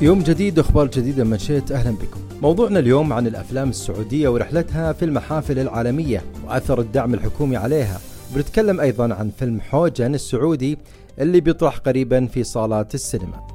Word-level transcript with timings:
يوم 0.00 0.22
جديد 0.22 0.58
أخبار 0.58 0.86
جديده 0.86 1.24
من 1.24 1.38
شئت 1.38 1.72
أهلا 1.72 1.90
بكم. 1.90 2.20
موضوعنا 2.42 2.78
اليوم 2.78 3.12
عن 3.12 3.26
الأفلام 3.26 3.68
السعودية 3.68 4.28
ورحلتها 4.28 4.92
في 4.92 5.04
المحافل 5.04 5.58
العالمية 5.58 6.22
وأثر 6.46 6.80
الدعم 6.80 7.14
الحكومي 7.14 7.56
عليها. 7.56 8.00
بنتكلم 8.34 8.80
أيضا 8.80 9.14
عن 9.14 9.30
فيلم 9.38 9.60
حوجن 9.60 10.14
السعودي 10.14 10.78
اللي 11.18 11.40
بيطرح 11.40 11.78
قريبا 11.78 12.26
في 12.26 12.44
صالات 12.44 12.94
السينما. 12.94 13.53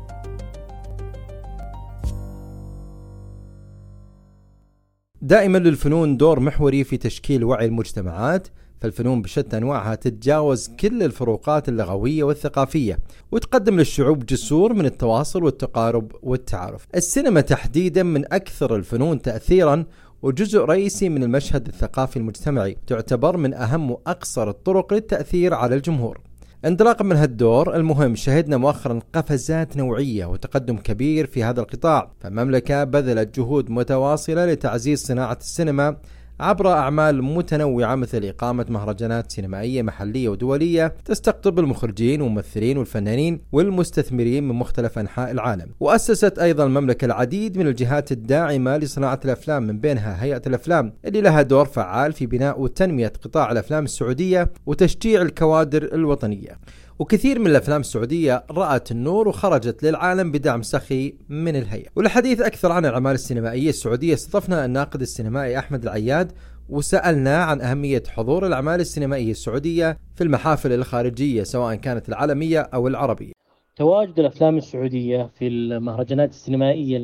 دائما 5.29 5.57
للفنون 5.57 6.17
دور 6.17 6.39
محوري 6.39 6.83
في 6.83 6.97
تشكيل 6.97 7.43
وعي 7.43 7.65
المجتمعات 7.65 8.47
فالفنون 8.81 9.21
بشتى 9.21 9.57
أنواعها 9.57 9.95
تتجاوز 9.95 10.69
كل 10.79 11.03
الفروقات 11.03 11.69
اللغوية 11.69 12.23
والثقافية 12.23 12.99
وتقدم 13.31 13.77
للشعوب 13.77 14.25
جسور 14.25 14.73
من 14.73 14.85
التواصل 14.85 15.43
والتقارب 15.43 16.11
والتعارف. 16.23 16.87
السينما 16.95 17.41
تحديدا 17.41 18.03
من 18.03 18.33
أكثر 18.33 18.75
الفنون 18.75 19.21
تاثيرا 19.21 19.85
وجزء 20.21 20.59
رئيسي 20.59 21.09
من 21.09 21.23
المشهد 21.23 21.67
الثقافي 21.67 22.17
المجتمعي 22.17 22.77
تعتبر 22.87 23.37
من 23.37 23.53
أهم 23.53 23.91
وأقصر 23.91 24.49
الطرق 24.49 24.93
للتأثير 24.93 25.53
على 25.53 25.75
الجمهور. 25.75 26.28
انطلاقا 26.65 27.03
من 27.03 27.15
هالدور 27.15 27.75
المهم 27.75 28.15
شهدنا 28.15 28.57
مؤخرا 28.57 28.99
قفزات 29.13 29.77
نوعية 29.77 30.25
وتقدم 30.25 30.77
كبير 30.77 31.27
في 31.27 31.43
هذا 31.43 31.61
القطاع 31.61 32.11
فالمملكة 32.19 32.83
بذلت 32.83 33.39
جهود 33.39 33.69
متواصلة 33.69 34.45
لتعزيز 34.45 35.05
صناعة 35.05 35.37
السينما 35.41 35.97
عبر 36.39 36.71
أعمال 36.71 37.23
متنوعة 37.23 37.95
مثل 37.95 38.25
إقامة 38.25 38.65
مهرجانات 38.69 39.31
سينمائية 39.31 39.81
محلية 39.81 40.29
ودولية 40.29 40.95
تستقطب 41.05 41.59
المخرجين 41.59 42.21
والممثلين 42.21 42.77
والفنانين 42.77 43.41
والمستثمرين 43.51 44.47
من 44.47 44.55
مختلف 44.55 44.99
أنحاء 44.99 45.31
العالم. 45.31 45.67
وأسست 45.79 46.39
أيضا 46.39 46.65
المملكة 46.65 47.05
العديد 47.05 47.57
من 47.57 47.67
الجهات 47.67 48.11
الداعمة 48.11 48.77
لصناعة 48.77 49.19
الأفلام 49.25 49.63
من 49.63 49.79
بينها 49.79 50.23
هيئة 50.23 50.41
الأفلام 50.47 50.93
اللي 51.05 51.21
لها 51.21 51.41
دور 51.41 51.65
فعال 51.65 52.13
في 52.13 52.25
بناء 52.25 52.61
وتنمية 52.61 53.13
قطاع 53.23 53.51
الأفلام 53.51 53.83
السعودية 53.83 54.51
وتشجيع 54.65 55.21
الكوادر 55.21 55.83
الوطنية. 55.83 56.59
وكثير 56.99 57.39
من 57.39 57.47
الأفلام 57.47 57.81
السعودية 57.81 58.43
رأت 58.51 58.91
النور 58.91 59.27
وخرجت 59.27 59.83
للعالم 59.83 60.31
بدعم 60.31 60.61
سخي 60.61 61.13
من 61.29 61.55
الهيئة. 61.55 61.89
وللحديث 61.95 62.41
أكثر 62.41 62.71
عن 62.71 62.85
الأعمال 62.85 63.13
السينمائية 63.13 63.69
السعودية 63.69 64.13
استضفنا 64.13 64.65
الناقد 64.65 65.01
السينمائي 65.01 65.59
أحمد 65.59 65.83
العياد 65.83 66.31
وسألنا 66.69 67.43
عن 67.43 67.61
أهمية 67.61 68.03
حضور 68.07 68.47
الأعمال 68.47 68.79
السينمائية 68.79 69.31
السعودية 69.31 69.97
في 70.15 70.23
المحافل 70.23 70.71
الخارجية 70.71 71.43
سواء 71.43 71.75
كانت 71.75 72.09
العالمية 72.09 72.59
أو 72.59 72.87
العربية. 72.87 73.31
تواجد 73.75 74.19
الأفلام 74.19 74.57
السعودية 74.57 75.29
في 75.39 75.47
المهرجانات 75.47 76.29
السينمائية 76.29 76.99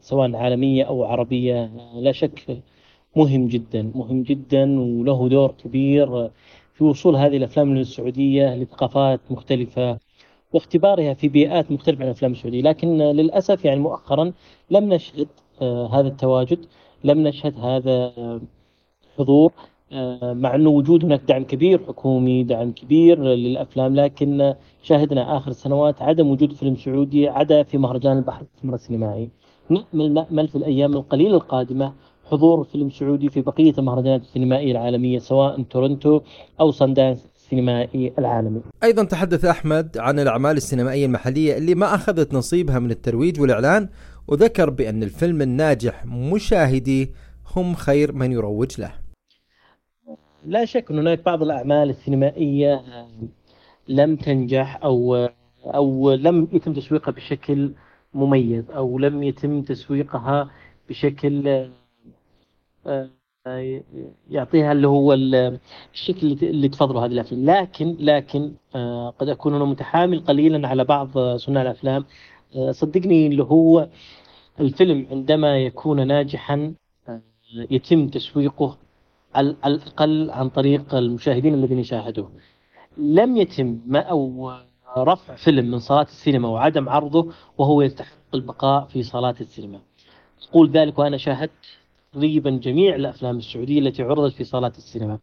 سواء 0.00 0.36
عالمية 0.36 0.84
أو 0.84 1.04
عربية 1.04 1.70
لا 2.00 2.12
شك 2.12 2.62
مهم 3.16 3.48
جدا 3.48 3.90
مهم 3.94 4.22
جدا 4.22 4.80
وله 4.80 5.28
دور 5.28 5.54
كبير 5.64 6.30
في 6.82 6.88
وصول 6.88 7.16
هذه 7.16 7.36
الأفلام 7.36 7.74
للسعوديه 7.74 8.54
لثقافات 8.54 9.20
مختلفة 9.30 9.98
واختبارها 10.52 11.14
في 11.14 11.28
بيئات 11.28 11.70
مختلفة 11.72 12.00
عن 12.02 12.06
الأفلام 12.06 12.32
السعودية، 12.32 12.62
لكن 12.62 12.98
للأسف 12.98 13.64
يعني 13.64 13.80
مؤخرا 13.80 14.32
لم 14.70 14.92
نشهد 14.92 15.28
آه، 15.62 15.86
هذا 15.86 16.08
التواجد، 16.08 16.58
لم 17.04 17.28
نشهد 17.28 17.58
هذا 17.58 18.12
حضور 19.18 19.52
آه، 19.92 20.32
مع 20.32 20.54
أنه 20.54 20.70
وجود 20.70 21.04
هناك 21.04 21.20
دعم 21.28 21.44
كبير 21.44 21.86
حكومي، 21.86 22.42
دعم 22.44 22.72
كبير 22.72 23.22
للأفلام، 23.22 23.94
لكن 23.94 24.54
شاهدنا 24.82 25.36
آخر 25.36 25.50
السنوات 25.50 26.02
عدم 26.02 26.30
وجود 26.30 26.52
فيلم 26.52 26.76
سعودي 26.76 27.28
عدا 27.28 27.62
في 27.62 27.78
مهرجان 27.78 28.16
البحر 28.16 28.44
السينمائي. 28.64 29.30
نأمل 29.68 30.14
نأمل 30.14 30.48
في 30.48 30.56
الأيام 30.56 30.92
القليلة 30.92 31.36
القادمة 31.36 31.92
حضور 32.32 32.64
فيلم 32.64 32.90
سعودي 32.90 33.28
في 33.28 33.40
بقية 33.40 33.74
المهرجانات 33.78 34.20
السينمائية 34.20 34.72
العالمية 34.72 35.18
سواء 35.18 35.62
تورنتو 35.62 36.20
أو 36.60 36.70
صندانس 36.70 37.26
السينمائي 37.36 38.12
العالمي. 38.18 38.60
أيضا 38.82 39.04
تحدث 39.04 39.44
أحمد 39.44 39.98
عن 39.98 40.18
الأعمال 40.18 40.56
السينمائية 40.56 41.06
المحلية 41.06 41.56
اللي 41.58 41.74
ما 41.74 41.94
أخذت 41.94 42.34
نصيبها 42.34 42.78
من 42.78 42.90
الترويج 42.90 43.40
والإعلان 43.40 43.88
وذكر 44.28 44.70
بأن 44.70 45.02
الفيلم 45.02 45.42
الناجح 45.42 46.06
مشاهديه 46.06 47.10
هم 47.56 47.74
خير 47.74 48.12
من 48.12 48.32
يروج 48.32 48.80
له. 48.80 48.92
لا 50.46 50.64
شك 50.64 50.90
أن 50.90 50.98
هناك 50.98 51.24
بعض 51.24 51.42
الأعمال 51.42 51.90
السينمائية 51.90 52.82
لم 53.88 54.16
تنجح 54.16 54.80
أو 54.84 55.28
أو 55.64 56.12
لم 56.12 56.48
يتم 56.52 56.72
تسويقها 56.72 57.12
بشكل 57.12 57.72
مميز 58.14 58.70
أو 58.70 58.98
لم 58.98 59.22
يتم 59.22 59.62
تسويقها 59.62 60.50
بشكل 60.88 61.48
آه، 61.48 61.81
يعطيها 64.30 64.72
اللي 64.72 64.88
هو 64.88 65.12
الشكل 65.92 66.26
اللي 66.42 66.68
تفضله 66.68 67.04
هذه 67.04 67.12
الأفلام. 67.12 67.44
لكن 67.44 67.96
لكن 68.00 68.52
آه، 68.74 69.10
قد 69.10 69.28
أكون 69.28 69.54
أنا 69.54 69.64
متحامل 69.64 70.20
قليلا 70.24 70.68
على 70.68 70.84
بعض 70.84 71.18
صناع 71.18 71.62
الأفلام. 71.62 72.04
آه، 72.56 72.70
صدقني 72.70 73.26
اللي 73.26 73.42
هو 73.44 73.88
الفيلم 74.60 75.06
عندما 75.10 75.58
يكون 75.58 76.06
ناجحا 76.06 76.74
يتم 77.70 78.08
تسويقه 78.08 78.78
على 79.34 79.56
الأقل 79.66 80.30
عن 80.30 80.48
طريق 80.48 80.94
المشاهدين 80.94 81.54
الذين 81.54 81.78
يشاهدوه. 81.78 82.30
لم 82.96 83.36
يتم 83.36 83.80
ما 83.86 84.00
أو 84.00 84.52
رفع 84.96 85.34
فيلم 85.34 85.70
من 85.70 85.78
صالات 85.78 86.08
السينما 86.08 86.48
وعدم 86.48 86.88
عرضه 86.88 87.32
وهو 87.58 87.82
يستحق 87.82 88.16
البقاء 88.34 88.84
في 88.84 89.02
صالات 89.02 89.40
السينما. 89.40 89.80
أقول 90.50 90.70
ذلك 90.70 90.98
وأنا 90.98 91.16
شاهدت 91.16 91.81
تقريبا 92.12 92.50
جميع 92.50 92.94
الأفلام 92.94 93.36
السعودية 93.36 93.78
التي 93.80 94.02
عرضت 94.02 94.34
في 94.34 94.44
صالات 94.44 94.78
السينما. 94.78 95.18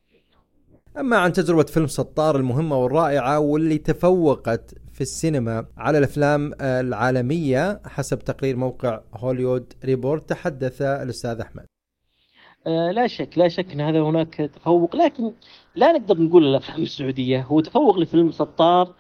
أما 1.00 1.18
عن 1.18 1.34
تجربة 1.34 1.64
فيلم 1.64 1.88
سطار 1.88 2.36
المهمة 2.36 2.78
والرائعة 2.78 3.40
واللي 3.40 3.78
تفوقت 3.78 4.74
في 4.94 5.02
السينما 5.02 5.66
على 5.78 5.98
الأفلام 5.98 6.54
العالمية 6.62 7.82
حسب 7.86 8.20
تقرير 8.20 8.56
موقع 8.56 9.02
هوليوود 9.16 9.74
ريبورت 9.86 10.30
تحدث 10.30 10.82
الأستاذ 10.82 11.40
أحمد. 11.40 11.66
آه 12.68 12.92
لا 12.92 13.08
شك 13.08 13.38
لا 13.38 13.48
شك 13.48 13.72
إن 13.72 13.82
هذا 13.82 14.02
هناك 14.02 14.36
تفوق 14.36 14.96
لكن 14.96 15.32
لا 15.76 15.92
نقدر 15.92 16.22
نقول 16.22 16.46
الأفلام 16.48 16.82
السعودية 16.82 17.42
هو 17.42 17.60
تفوق 17.60 18.00
لفيلم 18.00 18.32
سطار 18.32 18.94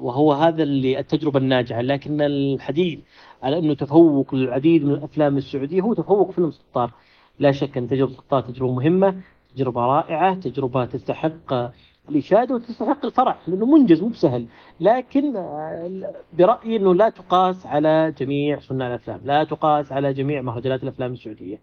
وهو 0.00 0.32
هذا 0.32 0.62
اللي 0.62 0.98
التجربة 0.98 1.38
الناجحة 1.38 1.80
لكن 1.80 2.20
الحديث 2.20 2.98
على 3.42 3.58
أنه 3.58 3.74
تفوق 3.74 4.34
للعديد 4.34 4.84
من 4.84 4.92
الأفلام 4.92 5.36
السعودية 5.36 5.80
هو 5.80 5.94
تفوق 5.94 6.30
فيلم 6.30 6.50
سطار. 6.50 6.92
لا 7.38 7.52
شك 7.52 7.78
أن 7.78 7.88
تجربة 7.88 8.12
سطار 8.12 8.40
تجربة 8.40 8.72
مهمة 8.72 9.20
تجربة 9.54 9.80
رائعة 9.80 10.34
تجربة 10.34 10.84
تستحق 10.84 11.72
الاشاده 12.08 12.54
وتستحق 12.54 13.04
الفرح 13.04 13.48
لأنه 13.48 13.66
منجز 13.66 14.02
مو 14.02 14.08
بسهل. 14.08 14.46
لكن 14.80 15.36
آه، 15.36 16.14
برأيي 16.38 16.76
أنه 16.76 16.94
لا 16.94 17.08
تقاس 17.08 17.66
على 17.66 18.14
جميع 18.18 18.58
صناع 18.60 18.88
الأفلام 18.88 19.20
لا 19.24 19.44
تقاس 19.44 19.92
على 19.92 20.12
جميع 20.12 20.42
مهرجانات 20.42 20.82
الأفلام 20.82 21.12
السعودية. 21.12 21.60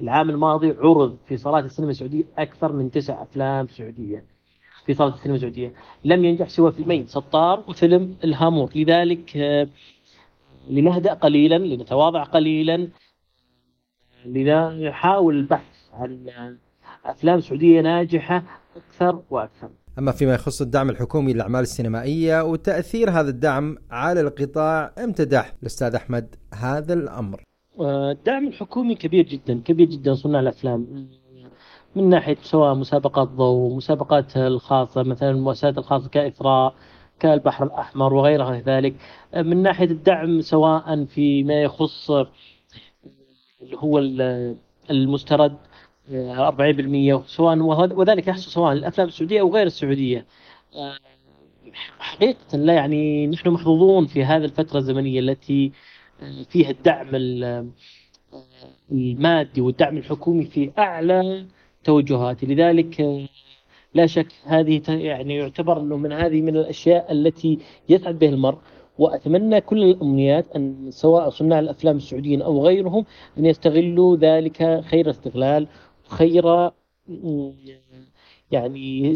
العام 0.00 0.30
الماضي 0.30 0.70
عرض 0.70 1.16
في 1.26 1.36
صالات 1.36 1.64
السينما 1.64 1.90
السعودية 1.90 2.24
أكثر 2.38 2.72
من 2.72 2.90
تسع 2.90 3.22
أفلام 3.22 3.66
سعودية. 3.66 4.24
في 4.86 4.94
صالة 4.94 5.14
السينما 5.14 5.36
السعودية. 5.36 5.72
لم 6.04 6.24
ينجح 6.24 6.48
سوى 6.48 6.72
فيلمين 6.72 7.06
سطار 7.06 7.64
وفيلم 7.68 8.14
الهامور. 8.24 8.70
لذلك 8.74 9.36
آه، 9.36 9.68
لنهدأ 10.68 11.14
قليلا 11.14 11.58
لنتواضع 11.58 12.22
قليلا 12.22 12.88
لنحاول 14.24 15.36
البحث 15.36 15.76
عن 15.92 16.56
أفلام 17.04 17.40
سعودية 17.40 17.80
ناجحة 17.80 18.42
أكثر 18.76 19.22
وأكثر. 19.30 19.68
أما 19.98 20.12
فيما 20.12 20.34
يخص 20.34 20.60
الدعم 20.60 20.90
الحكومي 20.90 21.32
للأعمال 21.32 21.60
السينمائية 21.60 22.44
وتأثير 22.44 23.10
هذا 23.10 23.30
الدعم 23.30 23.76
على 23.90 24.20
القطاع 24.20 24.92
امتدح 25.04 25.54
الأستاذ 25.62 25.94
أحمد 25.94 26.34
هذا 26.54 26.94
الأمر. 26.94 27.42
الدعم 27.80 28.48
الحكومي 28.48 28.94
كبير 28.94 29.24
جدا 29.24 29.60
كبير 29.64 29.86
جدا 29.86 30.14
صناع 30.14 30.40
الأفلام 30.40 31.08
من 31.96 32.08
ناحية 32.08 32.36
سواء 32.42 32.74
مسابقات 32.74 33.28
ضوء 33.28 33.76
مسابقات 33.76 34.36
الخاصة 34.36 35.02
مثلا 35.02 35.30
المؤسسات 35.30 35.78
الخاصة 35.78 36.08
كإثراء 36.08 36.74
كالبحر 37.20 37.64
الأحمر 37.64 38.14
وغيرها 38.14 38.62
ذلك 38.66 38.94
من 39.36 39.62
ناحية 39.62 39.84
الدعم 39.86 40.40
سواء 40.40 41.04
فيما 41.04 41.62
يخص 41.62 42.10
اللي 42.10 43.76
هو 43.76 43.98
المسترد 44.90 45.56
40% 46.10 47.26
سواء 47.26 47.58
وذلك 47.92 48.28
يحصل 48.28 48.50
سواء 48.50 48.72
الأفلام 48.72 49.08
السعودية 49.08 49.40
أو 49.40 49.54
غير 49.54 49.66
السعودية. 49.66 50.26
حقيقة 51.98 52.56
لا 52.56 52.74
يعني 52.74 53.26
نحن 53.26 53.48
محظوظون 53.50 54.06
في 54.06 54.24
هذه 54.24 54.44
الفترة 54.44 54.78
الزمنية 54.78 55.20
التي 55.20 55.72
فيها 56.48 56.70
الدعم 56.70 57.08
المادي 58.92 59.60
والدعم 59.60 59.96
الحكومي 59.96 60.44
في 60.44 60.70
أعلى 60.78 61.46
توجهاته 61.84 62.46
لذلك 62.46 63.28
لا 63.94 64.06
شك 64.06 64.26
هذه 64.44 64.82
يعني 64.88 65.36
يعتبر 65.36 65.80
إنه 65.80 65.96
من 65.96 66.12
هذه 66.12 66.40
من 66.40 66.56
الأشياء 66.56 67.12
التي 67.12 67.58
يسعد 67.88 68.18
بها 68.18 68.28
المرء 68.28 68.58
وأتمنى 68.98 69.60
كل 69.60 69.82
الأمنيات 69.82 70.46
أن 70.56 70.90
سواء 70.90 71.30
صناع 71.30 71.58
الأفلام 71.58 71.96
السعوديين 71.96 72.42
أو 72.42 72.66
غيرهم 72.66 73.04
أن 73.38 73.46
يستغلوا 73.46 74.16
ذلك 74.16 74.80
خير 74.84 75.10
استغلال 75.10 75.66
خير 76.08 76.70
يعني 78.50 79.14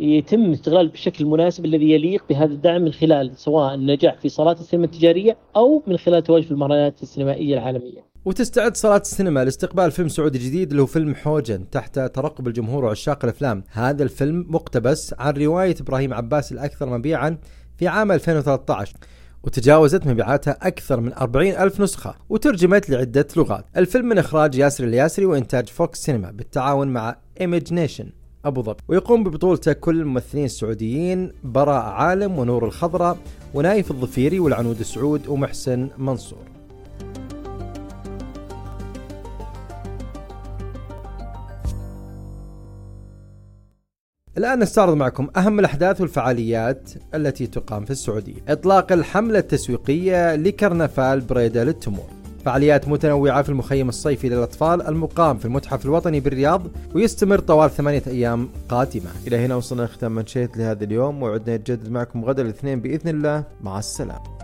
يتم 0.00 0.50
استغلال 0.50 0.88
بالشكل 0.88 1.24
المناسب 1.24 1.64
الذي 1.64 1.90
يليق 1.90 2.24
بهذا 2.28 2.52
الدعم 2.52 2.82
من 2.82 2.92
خلال 2.92 3.36
سواء 3.36 3.74
النجاح 3.74 4.14
في 4.14 4.28
صالات 4.28 4.60
السينما 4.60 4.84
التجارية 4.86 5.36
أو 5.56 5.82
من 5.86 5.96
خلال 5.96 6.22
تواجد 6.22 6.52
المهرجانات 6.52 7.02
السينمائية 7.02 7.54
العالمية. 7.54 8.13
وتستعد 8.24 8.76
صالات 8.76 9.04
السينما 9.04 9.44
لاستقبال 9.44 9.90
فيلم 9.90 10.08
سعودي 10.08 10.38
جديد 10.38 10.70
اللي 10.70 10.82
هو 10.82 10.86
فيلم 10.86 11.14
حوجن 11.14 11.70
تحت 11.70 11.98
ترقب 11.98 12.48
الجمهور 12.48 12.84
وعشاق 12.84 13.24
الأفلام، 13.24 13.64
هذا 13.72 14.02
الفيلم 14.02 14.46
مقتبس 14.48 15.14
عن 15.18 15.32
رواية 15.32 15.74
إبراهيم 15.80 16.14
عباس 16.14 16.52
الأكثر 16.52 16.86
مبيعا 16.98 17.38
في 17.76 17.88
عام 17.88 18.12
2013 18.12 18.94
وتجاوزت 19.42 20.06
مبيعاتها 20.06 20.58
أكثر 20.62 21.00
من 21.00 21.12
40 21.12 21.52
ألف 21.52 21.80
نسخة 21.80 22.14
وترجمت 22.28 22.90
لعدة 22.90 23.26
لغات. 23.36 23.64
الفيلم 23.76 24.06
من 24.08 24.18
إخراج 24.18 24.54
ياسر 24.54 24.84
الياسري 24.84 25.26
وإنتاج 25.26 25.68
فوكس 25.68 25.98
سينما 25.98 26.30
بالتعاون 26.30 26.88
مع 26.88 27.16
إيميج 27.40 27.72
نيشن 27.72 28.12
أبو 28.44 28.62
ظبي. 28.62 28.82
ويقوم 28.88 29.24
ببطولته 29.24 29.72
كل 29.72 30.00
الممثلين 30.00 30.44
السعوديين 30.44 31.32
براء 31.44 31.82
عالم 31.82 32.38
ونور 32.38 32.64
الخضراء 32.64 33.18
ونايف 33.54 33.90
الظفيري 33.90 34.40
والعنود 34.40 34.82
سعود 34.82 35.26
ومحسن 35.28 35.88
منصور. 35.98 36.63
الآن 44.38 44.58
نستعرض 44.58 44.94
معكم 44.94 45.28
أهم 45.36 45.58
الأحداث 45.58 46.00
والفعاليات 46.00 46.90
التي 47.14 47.46
تقام 47.46 47.84
في 47.84 47.90
السعودية. 47.90 48.34
إطلاق 48.48 48.92
الحملة 48.92 49.38
التسويقية 49.38 50.36
لكرنفال 50.36 51.20
بريدة 51.20 51.64
للتمور. 51.64 52.04
فعاليات 52.44 52.88
متنوعة 52.88 53.42
في 53.42 53.48
المخيم 53.48 53.88
الصيفي 53.88 54.28
للأطفال 54.28 54.82
المقام 54.82 55.38
في 55.38 55.44
المتحف 55.44 55.84
الوطني 55.84 56.20
بالرياض 56.20 56.62
ويستمر 56.94 57.38
طوال 57.38 57.70
ثمانية 57.70 58.02
أيام 58.06 58.48
قادمة. 58.68 59.10
إلى 59.26 59.36
هنا 59.36 59.54
وصلنا 59.54 59.86
ختام 59.86 60.14
منشيت 60.14 60.56
لهذا 60.56 60.84
اليوم 60.84 61.22
وعدنا 61.22 61.56
نتجدد 61.56 61.90
معكم 61.90 62.24
غدا 62.24 62.42
الاثنين 62.42 62.80
بإذن 62.80 63.08
الله. 63.08 63.44
مع 63.60 63.78
السلامة. 63.78 64.43